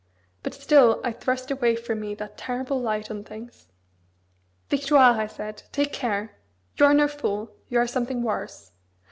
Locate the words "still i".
0.55-1.11